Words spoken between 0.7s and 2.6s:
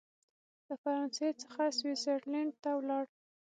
فرانسې څخه سویس زرلینډ